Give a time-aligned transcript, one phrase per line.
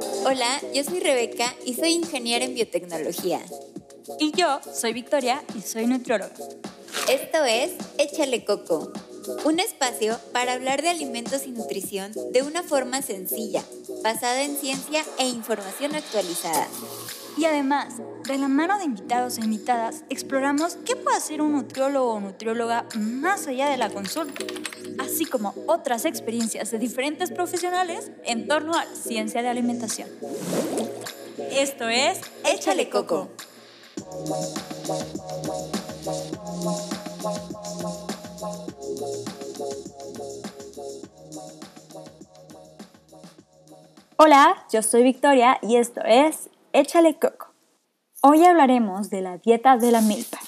[0.00, 3.40] Hola, yo soy Rebeca y soy ingeniera en biotecnología.
[4.18, 6.32] Y yo soy Victoria y soy nutrióloga.
[7.08, 8.92] Esto es Échale Coco,
[9.44, 13.64] un espacio para hablar de alimentos y nutrición de una forma sencilla,
[14.02, 16.68] basada en ciencia e información actualizada.
[17.36, 17.94] Y además,
[18.26, 22.86] de la mano de invitados e invitadas, exploramos qué puede hacer un nutriólogo o nutrióloga
[22.96, 24.44] más allá de la consulta,
[25.18, 30.08] así como otras experiencias de diferentes profesionales en torno a ciencia de alimentación.
[31.50, 33.28] Esto es Échale Coco.
[44.18, 47.48] Hola, yo soy Victoria y esto es Échale Coco.
[48.22, 50.38] Hoy hablaremos de la dieta de la milpa.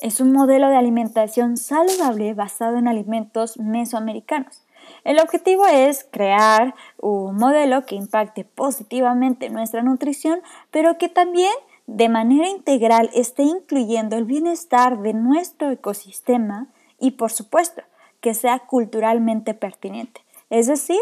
[0.00, 4.62] Es un modelo de alimentación saludable basado en alimentos mesoamericanos.
[5.02, 10.40] El objetivo es crear un modelo que impacte positivamente nuestra nutrición,
[10.70, 11.52] pero que también
[11.88, 16.68] de manera integral esté incluyendo el bienestar de nuestro ecosistema
[17.00, 17.82] y, por supuesto,
[18.20, 20.20] que sea culturalmente pertinente.
[20.48, 21.00] Es decir,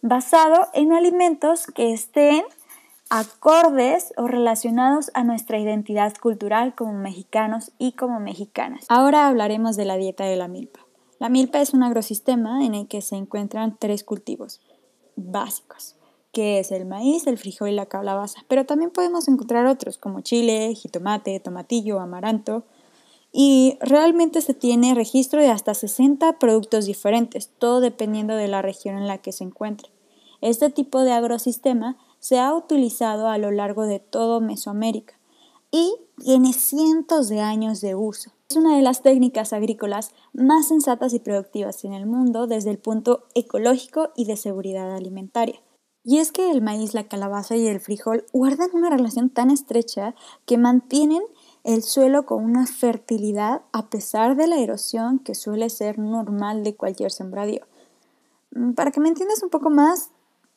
[0.00, 2.44] basado en alimentos que estén
[3.10, 8.84] acordes o relacionados a nuestra identidad cultural como mexicanos y como mexicanas.
[8.88, 10.80] Ahora hablaremos de la dieta de la milpa.
[11.18, 14.60] La milpa es un agrosistema en el que se encuentran tres cultivos
[15.16, 15.96] básicos,
[16.32, 20.20] que es el maíz, el frijol y la calabaza, pero también podemos encontrar otros como
[20.20, 22.64] chile, jitomate, tomatillo, amaranto,
[23.32, 28.96] y realmente se tiene registro de hasta 60 productos diferentes, todo dependiendo de la región
[28.96, 29.90] en la que se encuentre.
[30.40, 31.98] Este tipo de agrosistema
[32.28, 35.18] se ha utilizado a lo largo de todo Mesoamérica
[35.70, 38.32] y tiene cientos de años de uso.
[38.50, 42.76] Es una de las técnicas agrícolas más sensatas y productivas en el mundo desde el
[42.76, 45.58] punto ecológico y de seguridad alimentaria.
[46.04, 50.14] Y es que el maíz, la calabaza y el frijol guardan una relación tan estrecha
[50.44, 51.22] que mantienen
[51.64, 56.76] el suelo con una fertilidad a pesar de la erosión que suele ser normal de
[56.76, 57.62] cualquier sembradío.
[58.50, 60.10] Mm, para que me entiendas un poco más,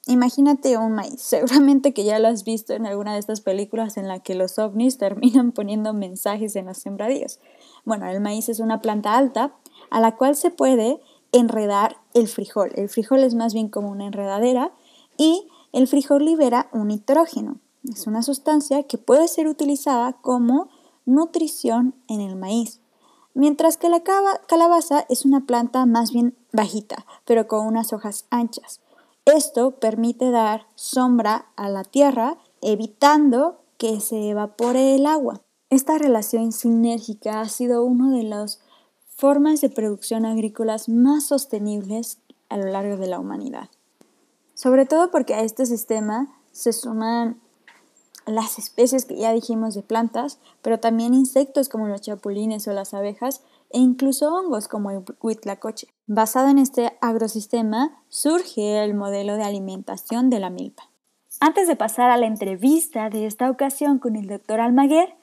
[0.08, 4.08] Imagínate un maíz, seguramente que ya lo has visto en alguna de estas películas en
[4.08, 7.40] la que los ovnis terminan poniendo mensajes en los sembradíos.
[7.86, 9.54] Bueno, el maíz es una planta alta
[9.90, 11.00] a la cual se puede
[11.32, 12.72] enredar el frijol.
[12.76, 14.72] El frijol es más bien como una enredadera
[15.18, 17.60] y el frijol libera un nitrógeno.
[17.84, 20.70] Es una sustancia que puede ser utilizada como
[21.06, 22.80] nutrición en el maíz.
[23.34, 28.82] Mientras que la calabaza es una planta más bien bajita, pero con unas hojas anchas.
[29.26, 35.42] Esto permite dar sombra a la tierra, evitando que se evapore el agua.
[35.70, 38.62] Esta relación sinérgica ha sido una de las
[39.16, 42.18] formas de producción agrícolas más sostenibles
[42.50, 43.70] a lo largo de la humanidad.
[44.56, 47.40] Sobre todo porque a este sistema se suman
[48.26, 52.94] las especies que ya dijimos de plantas, pero también insectos como los chapulines o las
[52.94, 53.42] abejas
[53.74, 55.88] e incluso hongos como huitlacoche.
[56.08, 60.90] Basado en este agrosistema surge el modelo de alimentación de la milpa.
[61.40, 65.16] Antes de pasar a la entrevista de esta ocasión con el doctor Almaguer,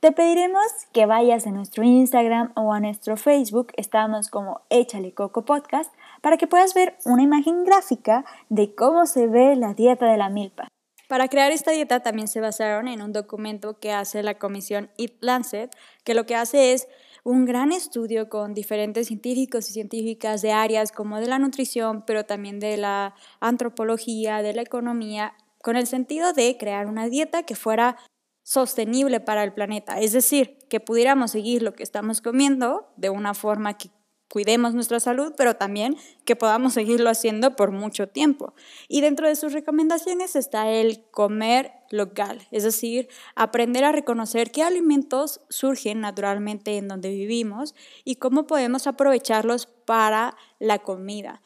[0.00, 0.62] te pediremos
[0.92, 6.36] que vayas a nuestro Instagram o a nuestro Facebook, estamos como Échale Coco Podcast, para
[6.36, 10.68] que puedas ver una imagen gráfica de cómo se ve la dieta de la milpa.
[11.08, 15.14] Para crear esta dieta también se basaron en un documento que hace la comisión Eat
[15.20, 15.74] Lancet,
[16.04, 16.86] que lo que hace es
[17.24, 22.24] un gran estudio con diferentes científicos y científicas de áreas como de la nutrición, pero
[22.24, 27.54] también de la antropología, de la economía, con el sentido de crear una dieta que
[27.54, 27.96] fuera
[28.42, 33.34] sostenible para el planeta, es decir, que pudiéramos seguir lo que estamos comiendo de una
[33.34, 33.90] forma que
[34.28, 38.54] cuidemos nuestra salud, pero también que podamos seguirlo haciendo por mucho tiempo.
[38.88, 44.62] Y dentro de sus recomendaciones está el comer local, es decir, aprender a reconocer qué
[44.62, 47.74] alimentos surgen naturalmente en donde vivimos
[48.04, 51.40] y cómo podemos aprovecharlos para la comida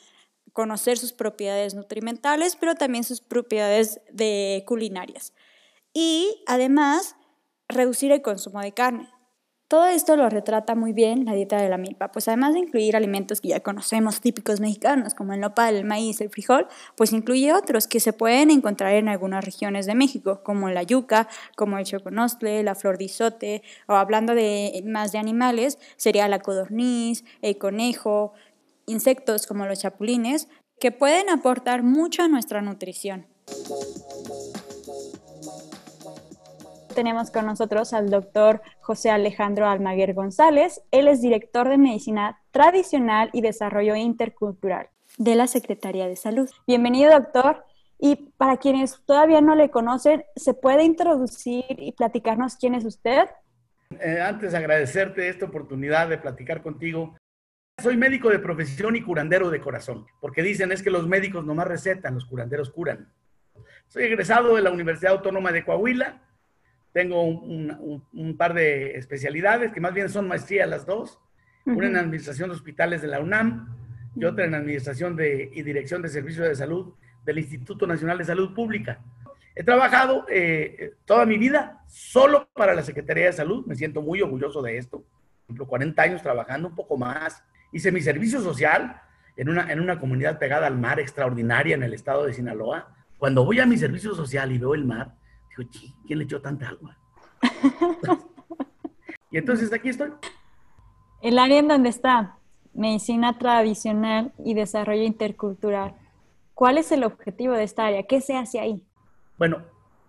[0.52, 5.32] conocer sus propiedades nutrimentales, pero también sus propiedades de culinarias.
[5.94, 7.16] Y además,
[7.68, 9.08] reducir el consumo de carne.
[9.72, 12.94] Todo esto lo retrata muy bien la dieta de la milpa, pues además de incluir
[12.94, 17.54] alimentos que ya conocemos típicos mexicanos, como el nopal, el maíz, el frijol, pues incluye
[17.54, 21.26] otros que se pueden encontrar en algunas regiones de México, como la yuca,
[21.56, 26.40] como el choconostle, la flor de izote, o hablando de más de animales, sería la
[26.40, 28.34] codorniz, el conejo,
[28.84, 30.48] insectos como los chapulines,
[30.80, 33.26] que pueden aportar mucho a nuestra nutrición.
[36.94, 40.82] Tenemos con nosotros al doctor José Alejandro Almaguer González.
[40.90, 46.50] Él es director de Medicina Tradicional y Desarrollo Intercultural de la Secretaría de Salud.
[46.66, 47.64] Bienvenido, doctor.
[47.98, 53.28] Y para quienes todavía no le conocen, ¿se puede introducir y platicarnos quién es usted?
[54.00, 57.16] Eh, antes agradecerte esta oportunidad de platicar contigo.
[57.80, 61.68] Soy médico de profesión y curandero de corazón, porque dicen es que los médicos nomás
[61.68, 63.08] recetan, los curanderos curan.
[63.88, 66.20] Soy egresado de la Universidad Autónoma de Coahuila,
[66.92, 71.18] tengo un, par de especialidades, que más bien son maestrías las dos,
[71.64, 73.76] una en Administración de Hospitales de la UNAM
[74.14, 76.94] y otra en Administración de, y Dirección de Servicios de Salud
[77.24, 79.00] del Instituto Nacional de Salud Pública.
[79.54, 84.20] He trabajado eh, toda mi vida solo para la Secretaría de Salud, me siento muy
[84.20, 84.98] orgulloso de esto.
[84.98, 87.42] Por ejemplo, 40 años trabajando un poco más.
[87.72, 89.00] Hice mi servicio social
[89.36, 92.94] en una, en una comunidad pegada al mar extraordinaria en el estado de Sinaloa.
[93.18, 95.14] Cuando voy a mi servicio social y veo el mar,
[95.56, 95.70] digo,
[96.06, 96.96] ¿quién le echó tanta agua?
[99.30, 100.12] y entonces aquí estoy.
[101.20, 102.36] El área en donde está
[102.74, 105.94] medicina tradicional y desarrollo intercultural.
[106.54, 108.02] ¿Cuál es el objetivo de esta área?
[108.04, 108.82] ¿Qué se hace ahí?
[109.38, 109.62] Bueno,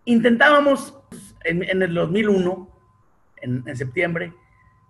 [0.05, 0.97] intentábamos
[1.43, 2.69] en, el 2001,
[3.41, 4.33] en, en septiembre,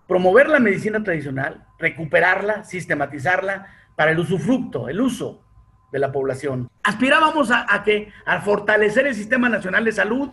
[0.07, 5.43] promover la medicina tradicional, recuperarla, sistematizarla para el usufructo, el uso
[5.91, 6.69] de la población.
[6.83, 10.29] Aspirábamos a, que, a fortalecer el Sistema Nacional de Salud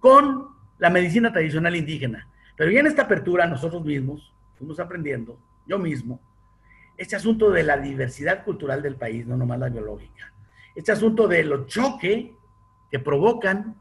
[0.00, 0.48] con
[0.78, 2.28] la medicina tradicional indígena.
[2.56, 6.20] Pero ya en esta apertura nosotros mismos fuimos aprendiendo, yo mismo,
[6.98, 10.32] este asunto de la diversidad cultural del país, no nomás la biológica,
[10.74, 12.30] este asunto de los choques
[12.90, 13.76] que provocan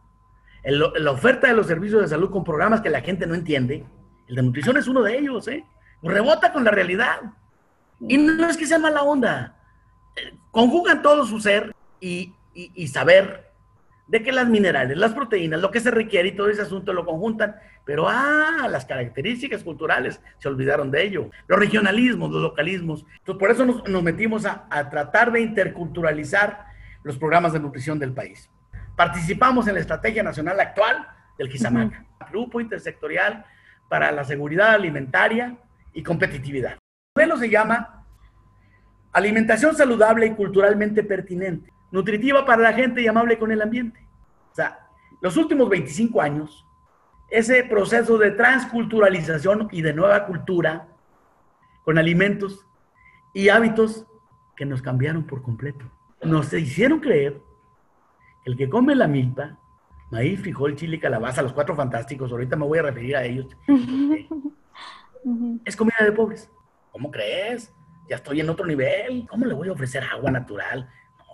[0.63, 3.85] la oferta de los servicios de salud con programas que la gente no entiende,
[4.27, 5.65] el de nutrición es uno de ellos, ¿eh?
[6.03, 7.19] Rebota con la realidad.
[8.07, 9.57] Y no es que sea mala onda,
[10.51, 12.33] conjugan todo su ser y,
[12.87, 13.48] saber
[14.09, 17.05] de que las minerales, las proteínas, lo que se requiere y todo ese asunto lo
[17.05, 23.05] conjuntan, pero ah, las características culturales se olvidaron de ello, los regionalismos, los localismos.
[23.19, 26.65] Entonces, por eso nos, metimos a, tratar de interculturalizar
[27.03, 28.49] los programas de nutrición del país.
[28.95, 31.07] Participamos en la estrategia nacional actual
[31.37, 33.45] del Quizamaca, grupo intersectorial
[33.89, 35.55] para la seguridad alimentaria
[35.93, 36.71] y competitividad.
[37.15, 38.05] El modelo se llama
[39.11, 44.05] Alimentación saludable y culturalmente pertinente, nutritiva para la gente y amable con el ambiente.
[44.51, 44.87] O sea,
[45.21, 46.65] los últimos 25 años,
[47.29, 50.87] ese proceso de transculturalización y de nueva cultura
[51.83, 52.65] con alimentos
[53.33, 54.05] y hábitos
[54.55, 55.85] que nos cambiaron por completo.
[56.23, 57.41] Nos hicieron creer
[58.43, 59.57] que el que come la milpa,
[60.11, 63.47] maíz, frijol, chile calabaza, los cuatro fantásticos, ahorita me voy a referir a ellos,
[65.65, 66.49] es comida de pobres.
[66.91, 67.73] ¿Cómo crees?
[68.09, 69.25] ya estoy en otro nivel.
[69.29, 70.89] ¿Cómo le voy a ofrecer agua natural?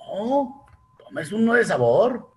[0.07, 0.66] No,
[0.98, 2.30] tomes uno de sabor.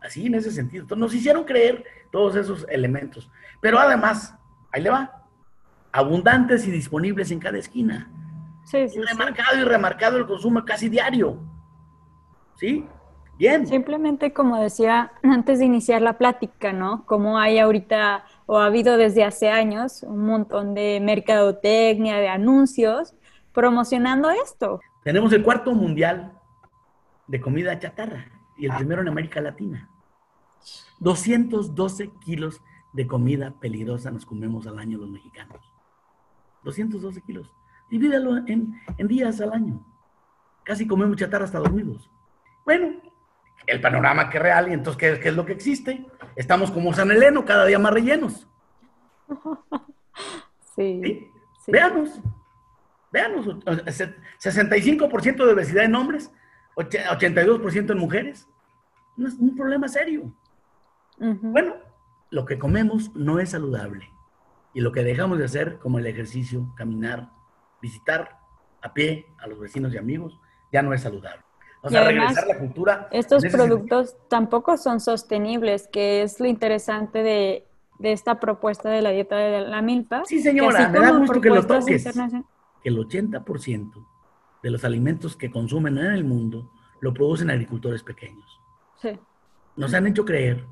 [0.00, 0.82] Así, en ese sentido.
[0.82, 3.30] Entonces, nos hicieron creer todos esos elementos.
[3.60, 4.34] Pero además,
[4.72, 5.24] ahí le va,
[5.92, 8.10] abundantes y disponibles en cada esquina.
[8.64, 11.38] Sí, sí, y remarcado y remarcado el consumo casi diario.
[12.56, 12.86] ¿Sí?
[13.36, 13.66] Bien.
[13.66, 17.04] Simplemente como decía antes de iniciar la plática, ¿no?
[17.06, 23.14] Como hay ahorita o ha habido desde hace años un montón de mercadotecnia, de anuncios
[23.52, 24.80] promocionando esto.
[25.04, 26.32] Tenemos el cuarto mundial
[27.30, 29.88] de comida chatarra y el primero en América Latina.
[30.98, 32.60] 212 kilos
[32.92, 35.72] de comida peligrosa nos comemos al año los mexicanos.
[36.64, 37.54] 212 kilos.
[37.88, 39.86] Divídalo en, días al año.
[40.64, 42.10] Casi comemos chatarra hasta dormidos.
[42.64, 43.00] Bueno,
[43.66, 46.04] el panorama que es real y entonces, ¿qué, ¿qué, es lo que existe?
[46.34, 48.48] Estamos como San Eleno, cada día más rellenos.
[50.76, 51.28] Sí.
[51.66, 52.20] Veamos.
[53.12, 56.32] Veamos, 65% de obesidad en hombres,
[56.88, 58.48] 82% en mujeres.
[59.16, 60.32] No es un problema serio.
[61.18, 61.74] Bueno,
[62.30, 64.08] lo que comemos no es saludable.
[64.72, 67.28] Y lo que dejamos de hacer, como el ejercicio, caminar,
[67.82, 68.38] visitar
[68.82, 70.38] a pie a los vecinos y amigos,
[70.72, 71.42] ya no es saludable.
[71.82, 73.08] O sea, regresar la cultura.
[73.10, 77.66] Estos productos tampoco son sostenibles, que es lo interesante de,
[78.00, 80.22] esta propuesta de la dieta de la milpa.
[80.24, 84.06] Sí, señora, me da gusto que lo toques que el 80%
[84.62, 88.60] de los alimentos que consumen en el mundo lo producen agricultores pequeños.
[89.00, 89.18] Sí.
[89.76, 90.66] Nos han hecho creer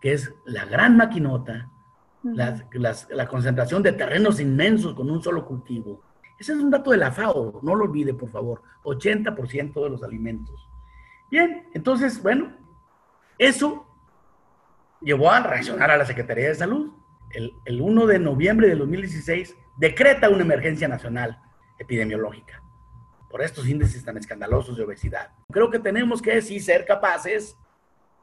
[0.00, 1.70] que es la gran maquinota,
[2.22, 6.02] la, concentración de terrenos inmensos con un solo cultivo.
[6.38, 8.62] Ese es un dato de la FAO, no lo olvide, por favor.
[8.84, 10.68] 80% de los alimentos.
[11.30, 12.56] Bien, entonces, bueno,
[13.38, 13.86] eso
[15.00, 16.92] llevó a reaccionar a la Secretaría de Salud.
[17.30, 21.40] El, el 1 de noviembre de 2016 decreta una emergencia nacional
[21.78, 22.62] epidemiológica
[23.30, 25.30] por estos índices tan escandalosos de obesidad.
[25.50, 27.56] Creo que tenemos que sí ser capaces,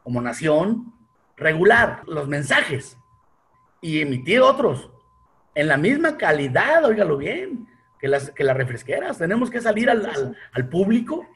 [0.03, 0.93] como nación,
[1.36, 2.98] regular los mensajes
[3.81, 4.89] y emitir otros
[5.55, 7.67] en la misma calidad, óigalo bien,
[8.00, 9.17] que las, que las refresqueras.
[9.17, 11.27] Tenemos que salir al, al, al público,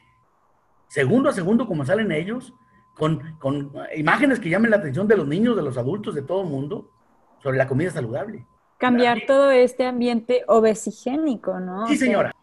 [0.88, 2.52] segundo a segundo, como salen ellos,
[2.94, 6.42] con, con imágenes que llamen la atención de los niños, de los adultos, de todo
[6.42, 6.90] el mundo,
[7.42, 8.44] sobre la comida saludable.
[8.78, 11.86] Cambiar todo este ambiente obesigénico, ¿no?
[11.86, 12.34] Sí, señora.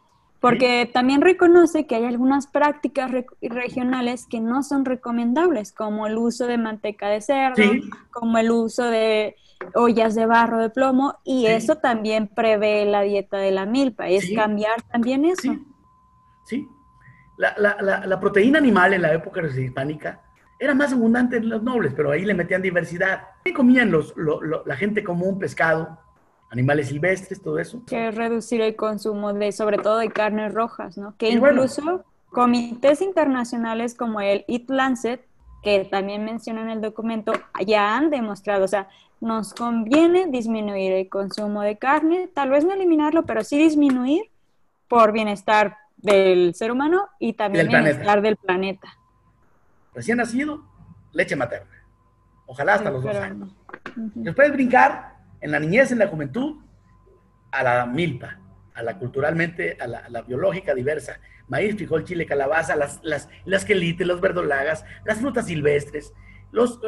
[0.45, 3.09] Porque también reconoce que hay algunas prácticas
[3.41, 7.63] regionales que no son recomendables, como el uso de manteca de cerdo,
[8.11, 9.35] como el uso de
[9.73, 14.31] ollas de barro de plomo, y eso también prevé la dieta de la milpa, es
[14.35, 15.55] cambiar también eso.
[16.45, 16.67] Sí,
[17.37, 20.21] La, la, la, proteína animal en la época hispánica
[20.59, 23.29] era más abundante en los nobles, pero ahí le metían diversidad.
[23.43, 24.13] ¿Qué comían los,
[24.63, 25.39] la gente común?
[25.39, 26.04] Pescado,
[26.51, 27.81] animales silvestres, todo eso.
[27.85, 31.15] Que reducir el consumo de, sobre todo de carnes rojas, ¿no?
[31.17, 35.25] Que incluso comités internacionales como el Eat Lancet,
[35.63, 37.33] que también menciona en el documento,
[37.65, 38.87] ya han demostrado, o sea,
[39.19, 44.29] nos conviene disminuir el consumo de carne, tal vez no eliminarlo, pero sí disminuir
[44.87, 48.95] por bienestar del ser humano y también bienestar del planeta.
[49.93, 50.63] Recién nacido,
[51.13, 51.71] leche materna.
[52.45, 53.55] Ojalá hasta los dos años.
[53.95, 55.14] Después brincar
[55.45, 56.55] en la niñez, en la juventud,
[57.51, 58.39] a la milpa,
[58.73, 61.19] a la culturalmente, a la, biológica diversa.
[61.47, 66.13] Maíz, frijol, chile, calabaza, las, las, las quelites, los verdolagas, las frutas silvestres,
[66.51, 66.79] los,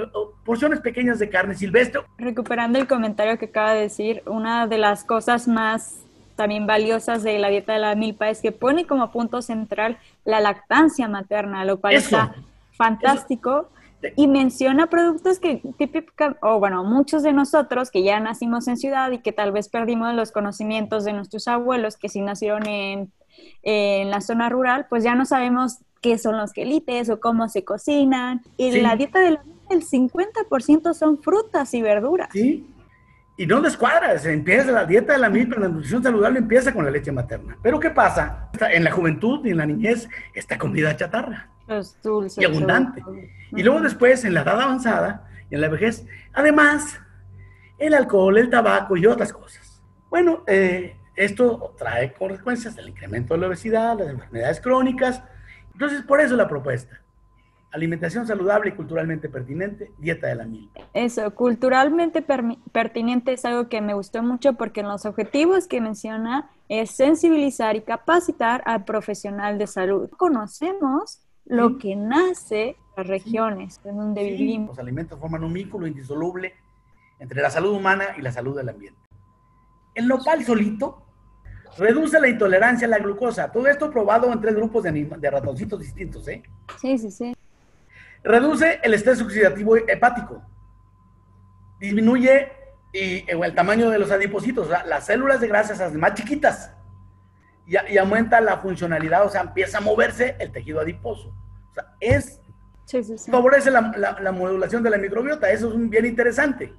[0.43, 2.01] porciones pequeñas de carne silvestre.
[2.17, 5.99] Recuperando el comentario que acaba de decir, una de las cosas más
[6.35, 10.39] también valiosas de la dieta de la milpa es que pone como punto central la
[10.39, 12.33] lactancia materna, lo cual está
[12.71, 13.69] fantástico.
[14.15, 15.61] Y menciona productos que
[16.41, 20.13] o bueno, muchos de nosotros que ya nacimos en ciudad y que tal vez perdimos
[20.13, 23.11] los conocimientos de nuestros abuelos que sí nacieron en,
[23.63, 27.63] en la zona rural, pues ya no sabemos qué son los quelites o cómo se
[27.63, 28.41] cocinan.
[28.55, 29.39] Y la dieta del
[29.69, 32.29] el 50% son frutas y verduras.
[32.31, 32.65] Sí,
[33.37, 36.85] y no descuadra, se empieza la dieta de la milpa, la nutrición saludable empieza con
[36.85, 37.57] la leche materna.
[37.61, 38.49] Pero ¿qué pasa?
[38.71, 41.49] En la juventud y en la niñez, esta comida chatarra.
[42.03, 42.41] Dulce.
[42.41, 43.03] Y abundante.
[43.51, 46.99] Y luego después, en la edad avanzada y en la vejez, además,
[47.77, 49.81] el alcohol, el tabaco y otras cosas.
[50.09, 55.23] Bueno, eh, esto trae consecuencias el incremento de la obesidad, las enfermedades crónicas.
[55.73, 57.01] Entonces, por eso la propuesta.
[57.71, 60.81] Alimentación saludable y culturalmente pertinente, dieta de la milpa.
[60.93, 62.23] Eso, culturalmente
[62.71, 67.75] pertinente es algo que me gustó mucho porque en los objetivos que menciona es sensibilizar
[67.75, 70.09] y capacitar al profesional de salud.
[70.11, 74.69] Conocemos lo que nace las regiones en donde vivimos.
[74.69, 76.53] Los alimentos forman un vínculo indisoluble
[77.19, 78.99] entre la salud humana y la salud del ambiente.
[79.95, 81.03] El nopal solito
[81.77, 83.51] reduce la intolerancia a la glucosa.
[83.51, 86.43] Todo esto probado en tres grupos de, de ratoncitos distintos, ¿eh?
[86.79, 87.35] Sí, sí, sí.
[88.23, 90.41] Reduce el estrés oxidativo hepático.
[91.79, 92.51] Disminuye
[92.93, 94.69] y, el tamaño de los adipocitos.
[94.69, 96.73] las células de grasa se hacen más chiquitas.
[97.67, 101.29] Y, y, aumenta la funcionalidad, o sea, empieza a moverse el tejido adiposo.
[101.29, 102.39] O sea, es
[103.29, 105.51] favorece la, modulación de la microbiota.
[105.51, 106.73] Eso es bien interesante.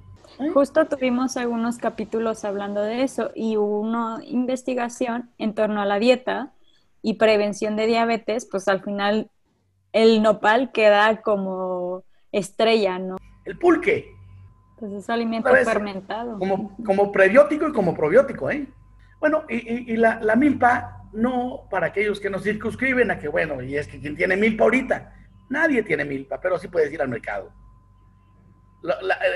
[0.53, 6.53] Justo tuvimos algunos capítulos hablando de eso y una investigación en torno a la dieta
[7.01, 9.29] y prevención de diabetes, pues al final
[9.91, 13.17] el nopal queda como estrella, ¿no?
[13.45, 14.15] El pulque.
[14.79, 16.39] Pues es alimento fermentado.
[16.39, 18.67] Como, como prebiótico y como probiótico, ¿eh?
[19.19, 23.75] Bueno, y, la, la, milpa, no para aquellos que nos circunscriben a que, bueno, y
[23.75, 25.13] es que quien tiene milpa ahorita,
[25.49, 27.51] Nadie tiene milpa, pero sí puedes ir al mercado.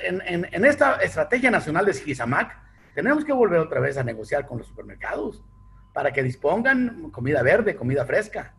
[0.04, 2.56] en, esta estrategia nacional de Sigizamac,
[2.94, 5.44] tenemos que volver otra vez a negociar con los supermercados
[5.92, 8.54] para que dispongan comida verde, comida fresca,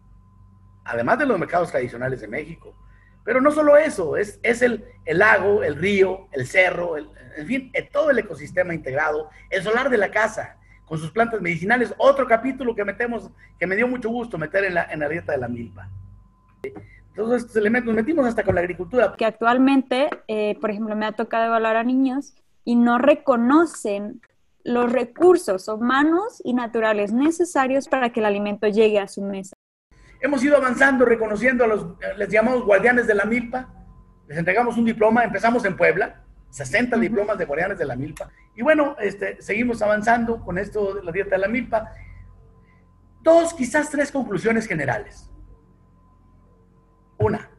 [0.85, 2.77] además de los mercados tradicionales de México.
[3.25, 7.73] Pero no solo eso, es, es el, el lago, el río, el cerro, en fin,
[7.93, 12.75] todo el ecosistema integrado, el solar de la casa, con sus plantas medicinales, otro capítulo
[12.75, 15.49] que metemos, que me dio mucho gusto meter en la, en la dieta de la
[15.49, 15.89] milpa.
[17.15, 19.15] Todos estos elementos, metimos hasta con la agricultura.
[19.17, 24.21] Que actualmente, eh, por ejemplo, me ha tocado evaluar a niños y no reconocen
[24.65, 29.55] los recursos humanos y naturales necesarios para que el alimento llegue a su mesa.
[30.21, 31.87] Hemos ido avanzando, reconociendo a los,
[32.17, 33.69] les llamamos guardianes de la milpa,
[34.27, 36.24] les entregamos un diploma, empezamos en Puebla,
[36.55, 38.31] 60 diplomas de guardianes de la milpa.
[38.55, 41.91] Y bueno, este, seguimos avanzando con esto de la dieta de la milpa.
[43.23, 45.29] Dos, quizás tres conclusiones generales.
[47.19, 47.51] Una,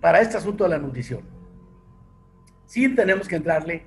[0.00, 1.28] para este asunto de la nutrición,
[2.64, 3.86] sí tenemos que entrarle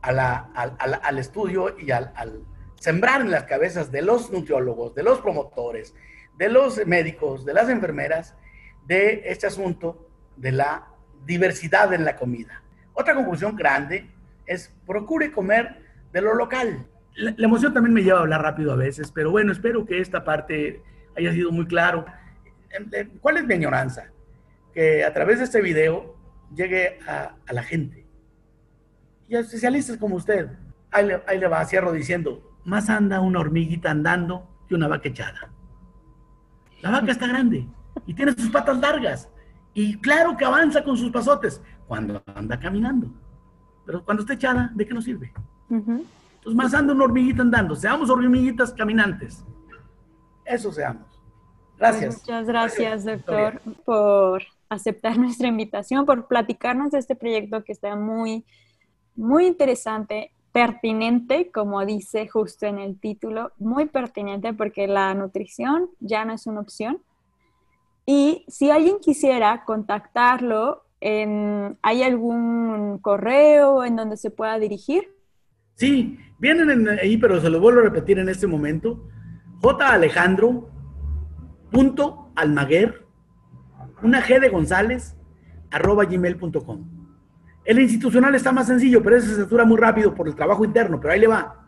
[0.00, 2.46] al, estudio y al,
[2.78, 5.92] sembrar en las cabezas de los nutriólogos, de los promotores,
[6.38, 8.36] de los médicos, de las enfermeras,
[8.84, 10.86] de este asunto de la
[11.24, 12.62] diversidad en la comida.
[12.96, 14.10] Otra conclusión grande
[14.46, 16.86] es procure comer de lo local.
[17.14, 20.00] La, la, emoción también me lleva a hablar rápido a veces, pero bueno, espero que
[20.00, 20.82] esta parte
[21.16, 22.04] haya sido muy claro.
[23.20, 24.10] ¿Cuál es mi añoranza?
[24.76, 26.14] que a través de este video
[26.54, 28.06] llegue a, la gente.
[29.26, 30.50] Y a especialistas como usted.
[30.90, 35.08] Ahí le, ahí le va, cierro diciendo, más anda una hormiguita andando que una vaca
[35.08, 35.50] echada.
[36.82, 37.66] La vaca está grande
[38.06, 39.30] y tiene sus patas largas.
[39.72, 43.08] Y claro que avanza con sus pasotes cuando anda caminando.
[43.84, 45.32] Pero cuando está echada, ¿de qué nos sirve?
[45.68, 47.76] Entonces, más anda una hormiguita andando.
[47.76, 49.44] Seamos hormiguitas caminantes.
[50.44, 51.04] Eso seamos.
[51.78, 52.18] Gracias.
[52.20, 58.44] muchas gracias, doctor, por aceptar nuestra invitación, por platicarnos de este proyecto que está muy,
[59.14, 66.24] muy interesante, pertinente, como dice justo en el título, muy pertinente porque la nutrición ya
[66.24, 67.02] no es una opción.
[68.06, 75.14] Y si alguien quisiera contactarlo, ¿hay algún correo en donde se pueda dirigir?
[75.74, 79.08] Sí, vienen ahí, pero se lo vuelvo a repetir en este momento.
[79.60, 79.88] J.
[79.88, 80.70] Alejandro,
[81.70, 83.06] punto Almaguer,
[84.02, 85.16] una G de González,
[85.70, 86.96] arroba gmail.com.
[87.64, 91.00] El institucional está más sencillo, pero ese se satura muy rápido por el trabajo interno,
[91.00, 91.66] pero ahí le va.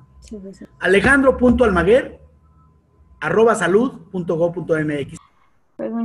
[0.78, 2.20] Alejandro.almaguer,
[3.20, 5.17] arroba salud.go.mx.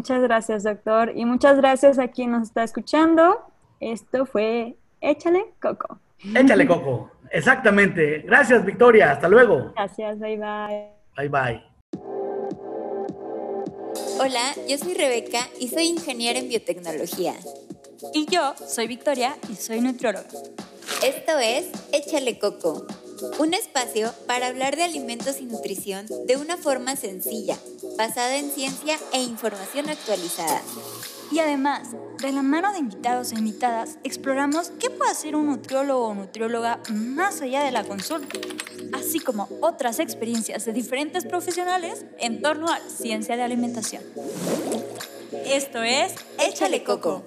[0.03, 1.13] Muchas gracias, doctor.
[1.15, 3.39] Y muchas gracias a quien nos está escuchando.
[3.79, 5.97] Esto fue Échale Coco.
[6.35, 8.19] Échale Coco, exactamente.
[8.25, 9.13] Gracias, Victoria.
[9.13, 9.71] Hasta luego.
[9.77, 10.89] Gracias, bye bye.
[11.15, 11.63] Bye bye.
[14.19, 17.35] Hola, yo soy Rebeca y soy ingeniera en biotecnología.
[18.13, 20.27] Y yo soy Victoria y soy nutrióloga.
[21.01, 22.85] Esto es Échale Coco,
[23.39, 27.57] un espacio para hablar de alimentos y nutrición de una forma sencilla,
[27.97, 30.61] basada en ciencia e información actualizada.
[31.31, 31.89] Y además,
[32.21, 36.79] de la mano de invitados e invitadas, exploramos qué puede hacer un nutriólogo o nutrióloga
[36.91, 38.37] más allá de la consulta,
[38.93, 44.03] así como otras experiencias de diferentes profesionales en torno a la ciencia de alimentación.
[45.45, 47.23] Esto es Échale Coco.